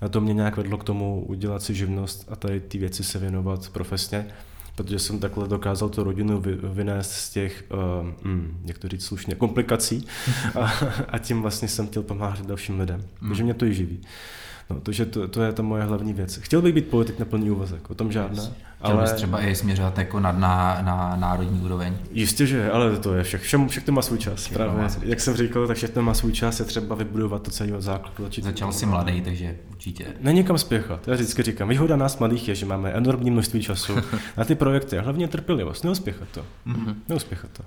[0.00, 3.18] A to mě nějak vedlo k tomu udělat si živnost a tady ty věci se
[3.18, 4.26] věnovat profesně,
[4.74, 9.34] protože jsem takhle dokázal tu rodinu vynést z těch, uh, mm, jak to říct slušně,
[9.34, 10.06] komplikací
[10.60, 10.72] a,
[11.08, 13.28] a tím vlastně jsem chtěl pomáhat dalším lidem, mm.
[13.28, 14.00] takže mě to i živí.
[14.70, 16.36] No, takže to, to je ta moje hlavní věc.
[16.36, 18.42] Chtěl bych být politik na plný úvazek, o tom žádná.
[18.42, 19.02] Chtěl ale...
[19.02, 21.94] bys třeba i směřovat jako na, na, na národní úroveň?
[22.10, 24.48] Jistě, že, ale to je však, všem, to má svůj čas.
[24.48, 27.50] Právě, má svůj jak jsem říkal, tak všechno má svůj čas, je třeba vybudovat to
[27.50, 28.24] celý od základu.
[28.24, 30.06] Začít Začal jsi mladý, takže určitě.
[30.20, 31.08] Není kam spěchat.
[31.08, 33.92] Já vždycky říkám, výhoda nás mladých je, že máme enormní množství času
[34.36, 35.84] na ty projekty a hlavně trpělivost.
[35.84, 36.40] Neuspěchat to.
[36.66, 36.94] Mm-hmm.
[37.08, 37.62] Neuspěchat to.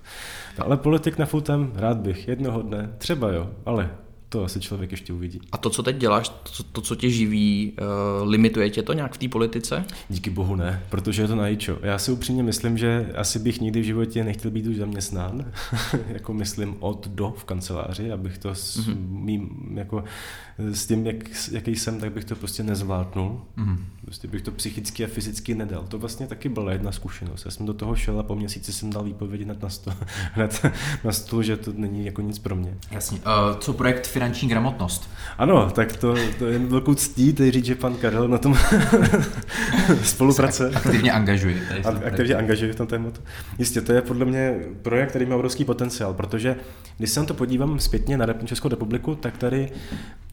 [0.59, 3.89] No, ale politik na futem rád bych jednoho dne, třeba jo, ale
[4.29, 5.41] to asi člověk ještě uvidí.
[5.51, 9.13] A to, co teď děláš, to, to co tě živí, uh, limituje tě to nějak
[9.13, 9.85] v té politice?
[10.09, 11.79] Díky bohu ne, protože je to najíčo.
[11.81, 15.51] Já si upřímně myslím, že asi bych nikdy v životě nechtěl být už zaměstnán,
[16.07, 18.95] jako myslím od do v kanceláři, abych to s, mm-hmm.
[19.09, 20.03] mým, jako,
[20.59, 21.15] s tím, jak,
[21.51, 23.41] jaký jsem, tak bych to prostě nezvládnul.
[23.57, 23.77] Mm-hmm.
[24.05, 25.85] Prostě bych to psychicky a fyzicky nedal.
[25.87, 27.45] To vlastně taky byla jedna zkušenost.
[27.45, 29.93] Já jsem do toho šel a po měsíci jsem dal výpovědi hned na stůl,
[30.33, 30.65] hned
[31.03, 32.77] na stůl že to není jako nic pro mě.
[32.91, 33.17] Jasně.
[33.17, 35.09] Uh, co projekt Finanční gramotnost?
[35.37, 38.57] Ano, tak to, to je velkou ctí teď říct, že pan Karel na tom
[40.03, 40.69] spolupracuje.
[40.69, 41.61] Aktivně angažuje.
[42.05, 43.21] Aktivně angažuje v tom tématu.
[43.59, 46.55] Jistě, to je podle mě projekt, který má obrovský potenciál, protože
[46.97, 49.71] když se na to podívám zpětně na Českou republiku, tak tady,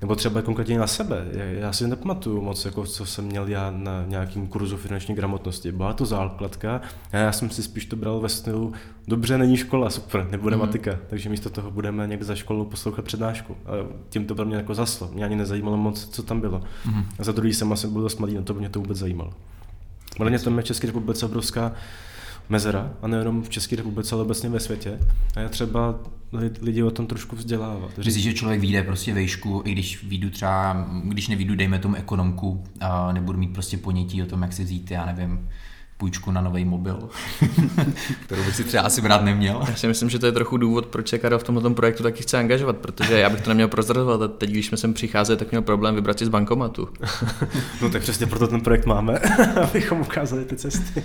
[0.00, 4.04] nebo třeba konkrétně na sebe, já si nepamatuju moc, jako co jsem měl já na
[4.06, 5.72] nějakým kurzu finanční gramotnosti.
[5.72, 6.80] Byla to základka
[7.12, 8.72] a já jsem si spíš to bral ve stylu,
[9.08, 10.62] dobře, není škola, super, nebude mm.
[10.62, 13.56] matika, takže místo toho budeme někde za školou poslouchat přednášku.
[13.66, 13.70] A
[14.08, 15.10] tím to pro mě jako zaslo.
[15.12, 16.62] Mě ani nezajímalo moc, co tam bylo.
[16.86, 17.04] Mm.
[17.18, 19.32] A za druhý jsem asi byl dost mladý, na to mě to vůbec zajímalo.
[20.20, 21.72] Ale mě tam je v České republice obrovská
[22.48, 24.98] mezera, a nejenom v České republice, ale obecně ve světě.
[25.36, 26.00] A je třeba
[26.62, 27.98] lidi o tom trošku vzdělávat.
[27.98, 32.64] Myslíš, že člověk vyjde prostě vejšku, i když výjdu třeba, když nevídu, dejme tomu ekonomku,
[32.80, 35.48] a nebudu mít prostě ponětí o tom, jak si vzít, já nevím,
[35.96, 37.08] půjčku na nový mobil,
[38.24, 39.64] kterou bych si třeba asi brát neměl.
[39.68, 42.22] Já si myslím, že to je trochu důvod, proč se Karel v tomto projektu taky
[42.22, 45.50] chce angažovat, protože já bych to neměl prozrazovat a teď, když jsme sem přicházeli, tak
[45.50, 46.88] měl problém vybrat si z bankomatu.
[47.82, 49.18] no tak přesně proto ten projekt máme,
[49.62, 51.02] abychom ukázali ty cesty.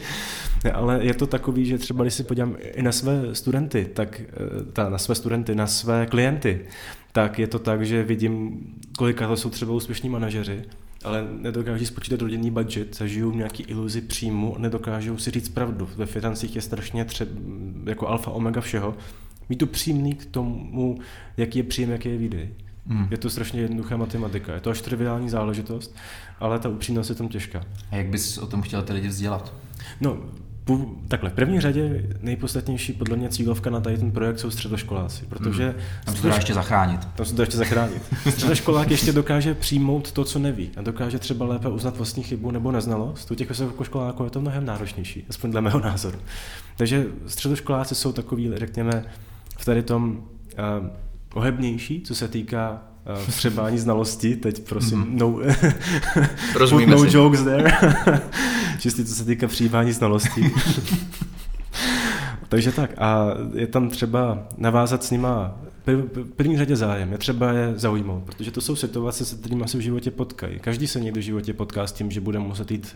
[0.73, 4.25] Ale je to takový, že třeba když si podívám i na své studenty, tak eh,
[4.73, 6.65] ta, na své studenty, na své klienty,
[7.12, 8.60] tak je to tak, že vidím,
[8.97, 10.63] kolika to jsou třeba úspěšní manažeři,
[11.04, 15.90] ale nedokáží spočítat rodinný budget, zažijou nějaký iluzi příjmu, nedokážou si říct pravdu.
[15.96, 17.32] Ve financích je strašně třeba
[17.86, 18.98] jako alfa omega všeho.
[19.50, 21.00] Mít tu přímný k tomu,
[21.38, 22.50] jaký je příjem, jaký je výdej.
[22.88, 23.08] Hmm.
[23.12, 24.54] Je to strašně jednoduchá matematika.
[24.54, 25.96] Je to až triviální záležitost,
[26.40, 27.64] ale ta upřímnost je tam těžká.
[27.92, 29.54] A jak bys o tom chtěl ty lidi vzdělat?
[30.02, 30.18] No,
[31.08, 35.64] takhle, v první řadě nejpodstatnější podle mě cílovka na tady ten projekt jsou středoškoláci, protože...
[35.64, 35.82] Hmm.
[36.06, 37.08] Tam se to dá ještě zachránit.
[37.16, 38.02] Tam se to ještě zachránit.
[38.30, 42.72] Středoškolák ještě dokáže přijmout to, co neví a dokáže třeba lépe uznat vlastní chybu nebo
[42.72, 43.32] neznalost.
[43.32, 46.20] U těch vysokoškoláků je to mnohem náročnější, aspoň dle mého názoru.
[46.78, 49.06] Takže středoškoláci jsou takový, řekněme,
[49.58, 50.18] v tady tom
[50.82, 50.88] uh,
[51.34, 52.82] ohebnější, co se týká
[53.28, 55.18] vstřebání znalosti, teď prosím, mm.
[55.18, 55.40] no,
[56.88, 57.72] no jokes there,
[58.82, 60.41] čistě co se týká přijímání znalostí.
[62.50, 67.52] Takže tak a je tam třeba navázat s nima v první řadě zájem, je třeba
[67.52, 70.60] je zaujmout, protože to jsou situace, se kterými se v životě potkají.
[70.60, 72.96] Každý se někdo v životě potká s tím, že bude muset jít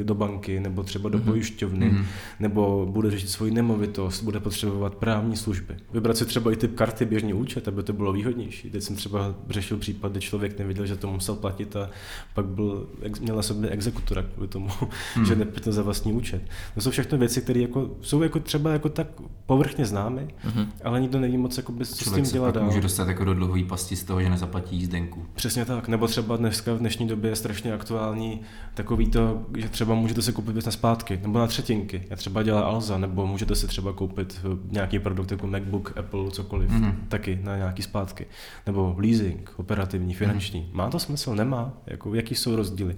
[0.00, 1.24] eh, do banky, nebo třeba do mm-hmm.
[1.24, 2.04] pojišťovny, mm-hmm.
[2.40, 5.76] nebo bude řešit svoji nemovitost, bude potřebovat právní služby.
[5.92, 8.70] Vybrat si třeba i typ karty běžný účet, aby to bylo výhodnější.
[8.70, 11.90] Teď jsem třeba řešil případ, kdy člověk nevěděl, že to musel platit a
[12.34, 12.86] pak byl,
[13.20, 15.22] měl na sobě exekutora kvůli tomu, mm-hmm.
[15.22, 16.42] že neplatil za vlastní účet.
[16.74, 19.06] To jsou všechno věci, které jako, jsou jako třeba jako tak
[19.46, 20.66] povrchně známy, mm-hmm.
[20.84, 22.64] ale nikdo neví moc, jako by, co tím dělat dál.
[22.64, 25.26] může dostat jako do dluhové pasti z toho, že nezaplatí jízdenku.
[25.34, 28.40] Přesně tak, nebo třeba dneska v dnešní době je strašně aktuální
[28.74, 32.42] takový to, že třeba můžete si koupit věc na zpátky, nebo na třetinky, já třeba
[32.42, 36.94] dělá Alza, nebo můžete si třeba koupit nějaký produkt jako MacBook, Apple, cokoliv, mm-hmm.
[37.08, 38.26] taky na nějaký zpátky.
[38.66, 40.60] Nebo leasing, operativní, finanční.
[40.60, 40.76] Mm-hmm.
[40.76, 41.34] Má to smysl?
[41.34, 41.72] Nemá?
[41.86, 42.96] Jako, jaký jsou rozdíly?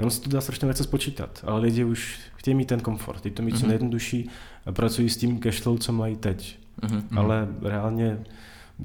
[0.00, 3.32] Ono se to dá strašně věci spočítat, ale lidi už chtějí mít ten komfort, chtějí
[3.32, 3.58] to mít mm-hmm.
[3.58, 3.68] co mhm.
[3.68, 4.30] nejjednodušší
[4.66, 6.58] a pracují s tím cashflow, co mají teď.
[6.82, 7.18] Mm-hmm.
[7.18, 8.18] Ale reálně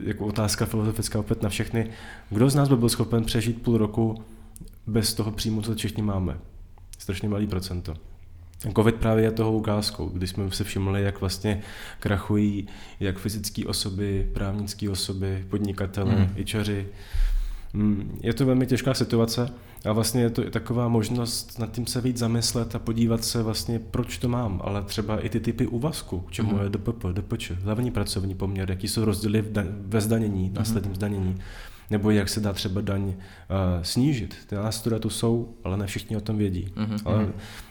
[0.03, 1.89] jako otázka filozofická opět na všechny.
[2.29, 4.23] Kdo z nás by byl schopen přežít půl roku
[4.87, 6.37] bez toho příjmu, co všichni máme?
[6.97, 7.93] Strašně malý procento.
[8.75, 11.61] Covid právě je toho ukázkou, když jsme se všimli, jak vlastně
[11.99, 12.67] krachují
[12.99, 16.33] jak fyzické osoby, právnické osoby, podnikatele, mm.
[16.35, 16.87] ičaři.
[17.73, 19.49] Mm, je to velmi těžká situace
[19.85, 23.79] a vlastně je to taková možnost nad tím se víc zamyslet a podívat se vlastně,
[23.79, 26.63] proč to mám, ale třeba i ty typy úvazku, k čemu mm.
[26.63, 29.45] je DPP, DPČ, hlavní pracovní poměr, jaký jsou rozdíly
[29.81, 30.53] ve zdanění, mm.
[30.53, 31.37] následním zdanění,
[31.89, 33.13] nebo jak se dá třeba daň uh,
[33.81, 34.35] snížit.
[34.47, 36.73] Ty nástroje tu jsou, ale ne všichni o tom vědí.
[36.75, 36.97] Mm.
[37.05, 37.27] Ale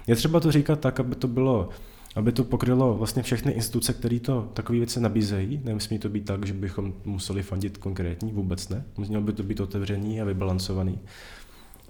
[0.07, 1.69] je třeba to říkat tak, aby to bylo
[2.17, 5.61] aby to pokrylo vlastně všechny instituce, které to takové věci nabízejí.
[5.65, 8.85] Nemusí to být tak, že bychom museli fandit konkrétní, vůbec ne.
[8.97, 10.99] Mělo by to být otevřený a vybalancovaný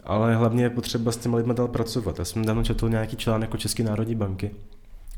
[0.08, 2.18] ale hlavně je potřeba s těmi lidmi dál pracovat.
[2.18, 4.50] Já jsem dávno četl nějaký článek jako České národní banky,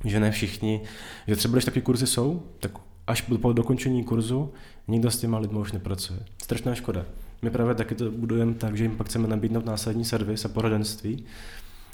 [0.04, 0.80] že ne všichni,
[1.26, 2.70] že třeba když takové kurzy jsou, tak
[3.06, 4.52] až po dokončení kurzu
[4.88, 6.20] nikdo s těma lidmi už nepracuje.
[6.42, 7.04] Strašná škoda.
[7.42, 11.24] My právě taky to budujeme tak, že jim pak chceme nabídnout následní servis a poradenství,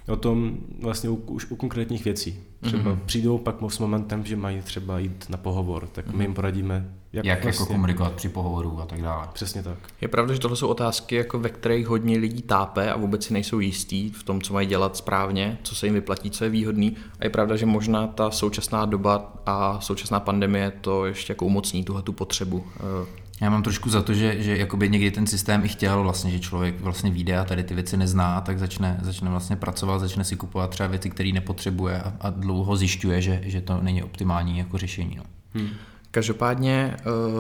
[0.09, 2.39] o tom vlastně u, už u konkrétních věcí.
[2.61, 2.99] Třeba mm-hmm.
[3.07, 6.17] přijdou pak s momentem, že mají třeba jít na pohovor, tak mm-hmm.
[6.17, 9.29] my jim poradíme, jak, jak vlastně, jako komunikovat při pohovoru a tak dále.
[9.33, 9.79] Přesně tak.
[10.01, 13.33] Je pravda, že tohle jsou otázky, jako ve kterých hodně lidí tápe a vůbec si
[13.33, 16.97] nejsou jistí v tom, co mají dělat správně, co se jim vyplatí, co je výhodný.
[17.21, 21.85] A je pravda, že možná ta současná doba a současná pandemie to ještě jako umocní
[21.85, 25.65] tuhle tu potřebu eh, já mám trošku za to, že, že jakoby někdy ten systém
[25.65, 29.31] i chtěl vlastně, že člověk vlastně vyjde a tady ty věci nezná, tak začne, začne
[29.31, 33.61] vlastně pracovat, začne si kupovat třeba věci, které nepotřebuje a, a dlouho zjišťuje, že, že
[33.61, 35.17] to není optimální jako řešení.
[35.17, 35.23] No.
[35.55, 35.69] Hmm.
[36.11, 36.97] Každopádně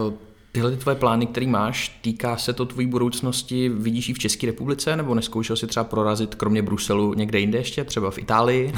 [0.07, 0.13] uh
[0.57, 4.47] Tyhle ty tvoje plány, které máš, týká se to tvojí budoucnosti, vidíš ji v České
[4.47, 8.73] republice, nebo neskoušel si třeba prorazit kromě Bruselu někde jinde ještě, třeba v Itálii?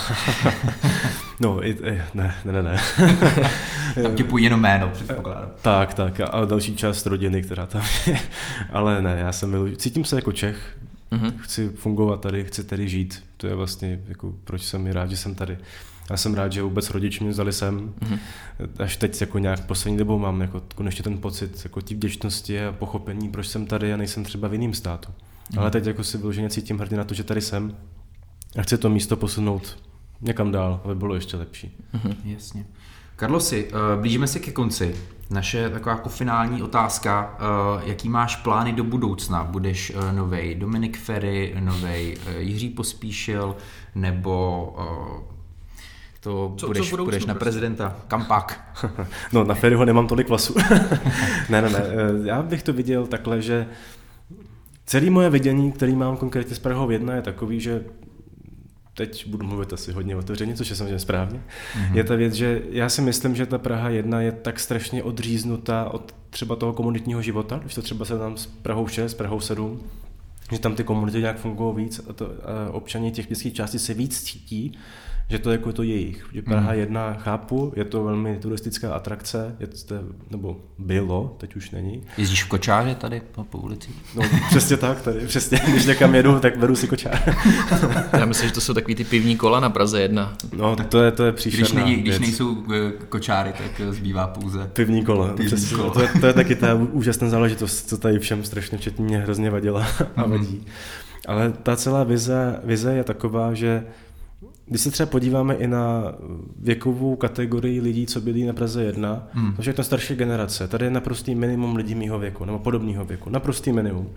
[1.41, 1.77] no, i,
[2.15, 2.81] ne, ne, ne, ne.
[4.03, 5.51] tam ti půjde jenom jméno, předpokládám.
[5.63, 8.21] Tak, tak, a další část rodiny, která tam je.
[8.73, 10.79] Ale ne, já se miluji, cítím se jako Čech,
[11.13, 11.33] mm-hmm.
[11.39, 13.25] chci fungovat tady, chci tady žít.
[13.37, 15.59] To je vlastně, jako, proč jsem mi rád, že jsem tady.
[16.11, 17.95] Já jsem rád, že vůbec rodiče mě vzali sem.
[18.01, 18.19] Mm-hmm.
[18.79, 22.73] Až teď jako nějak poslední dobou mám jako konečně ten pocit jako tí vděčnosti a
[22.73, 25.09] pochopení, proč jsem tady a nejsem třeba v jiném státu.
[25.09, 25.61] Mm-hmm.
[25.61, 27.77] Ale teď jako si vyloženě cítím hrdě na to, že tady jsem
[28.59, 29.79] a chci to místo posunout
[30.21, 31.77] někam dál, aby bylo ještě lepší.
[31.95, 32.17] Mm-hmm.
[32.25, 32.67] Jasně.
[33.19, 34.95] Karlosi, uh, blížíme se ke konci.
[35.31, 39.45] Naše taková jako finální otázka, uh, jaký máš plány do budoucna?
[39.45, 43.57] Budeš uh, novej Dominik Ferry, novej Jiří Pospíšil,
[43.95, 44.77] nebo
[46.21, 47.97] to co, budeš, co budeš na prezidenta.
[48.09, 48.75] Kam pak?
[49.33, 50.55] no, na Ferryho nemám tolik vlasů.
[51.49, 51.81] ne, ne, ne.
[52.25, 53.67] Já bych to viděl takhle, že
[54.87, 57.85] celé moje vidění, který mám konkrétně z Prahou 1, je takový, že
[58.99, 61.97] teď budu mluvit asi hodně otevřeně, což je samozřejmě správně, mm-hmm.
[61.97, 65.85] je ta věc, že já si myslím, že ta Praha 1 je tak strašně odříznutá
[65.85, 69.41] od třeba toho komunitního života, když to třeba se tam s Prahou 6, s Prahou
[69.41, 69.81] 7,
[70.53, 73.95] že tam ty komunity nějak fungují víc a, to, a občani těch městských částí se
[73.95, 74.79] víc cítí,
[75.31, 76.27] že to jako to jejich.
[76.33, 76.79] Že Praha mm.
[76.79, 79.95] jedna chápu, je to velmi turistická atrakce, je to,
[80.31, 82.03] nebo bylo, teď už není.
[82.19, 83.91] Jezdíš v kočáře tady po, po ulici?
[84.17, 87.35] No, přesně tak, tady, přesně, když někam jedu, tak beru si kočár.
[88.19, 90.37] Já myslím, že to jsou takový ty pivní kola na Praze jedna.
[90.57, 94.27] No, tak to je, to je příšerná když, když nejsou eh, kočáry, tak eh, zbývá
[94.27, 95.29] pouze pivní kola.
[95.29, 95.91] Pivní přesně, kola.
[95.91, 99.51] To, je, to je taky ta úžasná záležitost, co tady všem strašně včetně mě hrozně
[99.51, 99.87] vadila
[100.17, 100.31] a mhm.
[100.31, 100.55] vadí.
[100.55, 100.65] Mm.
[101.27, 103.85] Ale ta celá vize, vize je taková, že
[104.69, 106.15] když se třeba podíváme i na
[106.59, 109.55] věkovou kategorii lidí, co byli na Praze 1, hmm.
[109.55, 110.69] to je starší generace.
[110.69, 113.31] Tady je naprostý minimum lidí mýho věku, nebo podobného věku.
[113.31, 114.11] Naprostý minimum.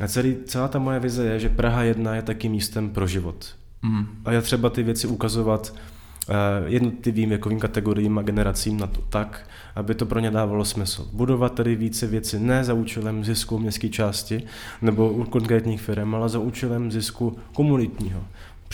[0.00, 3.56] A celý, celá ta moje vize je, že Praha 1 je taky místem pro život.
[3.82, 4.06] Hmm.
[4.24, 5.74] A já třeba ty věci ukazovat
[6.28, 6.34] uh,
[6.66, 11.08] jednotlivým věkovým kategoriím a generacím na to tak, aby to pro ně dávalo smysl.
[11.12, 14.42] Budovat tady více věci ne za účelem zisku městské části
[14.82, 18.24] nebo u konkrétních firm, ale za účelem zisku komunitního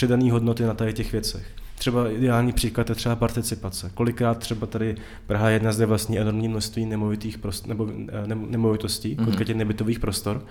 [0.01, 1.47] přidané hodnoty na tady těch věcech.
[1.79, 3.91] Třeba ideální příklad je třeba participace.
[3.95, 9.25] Kolikrát třeba tady Praha jedna zde vlastní enormní množství nemovitých prost, nebo eh, nemovitostí, mm-hmm.
[9.25, 10.45] konkrétně nebytových prostor,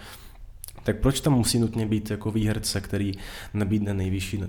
[0.84, 3.12] tak proč tam musí nutně být jako výherce, který
[3.54, 4.44] nabídne nejvyšší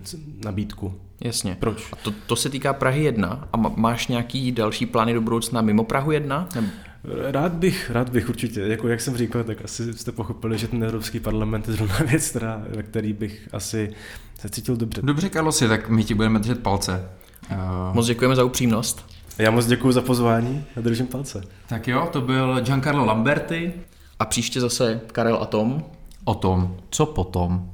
[0.44, 0.94] nabídku?
[1.24, 1.56] Jasně.
[1.60, 1.92] Proč?
[1.92, 3.48] A to, to se týká Prahy 1.
[3.52, 6.48] A máš nějaký další plány do budoucna mimo Prahu 1?
[6.54, 6.68] Nebo...
[7.04, 8.60] Rád bych, rád bych určitě.
[8.60, 12.30] Jako jak jsem říkal, tak asi jste pochopili, že ten Evropský parlament je zrovna věc,
[12.30, 13.92] která, ve který bych asi
[14.40, 15.02] se cítil dobře.
[15.04, 17.08] Dobře, Karlosi, tak my ti budeme držet palce.
[17.50, 17.56] Uh...
[17.94, 19.06] Moc děkujeme za upřímnost.
[19.38, 21.42] Já moc děkuji za pozvání a držím palce.
[21.68, 23.72] Tak jo, to byl Giancarlo Lamberti.
[24.18, 25.84] A příště zase Karel a Tom.
[26.24, 27.70] O tom, co potom.